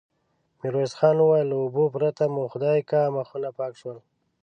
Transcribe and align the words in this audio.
ميرويس 0.59 0.93
خان 0.99 1.17
وويل: 1.21 1.47
له 1.51 1.57
اوبو 1.63 1.83
پرته 1.93 2.23
مو 2.33 2.43
خدايکه 2.53 2.99
مخونه 3.15 3.49
پاک 3.57 3.73
شول. 3.81 3.97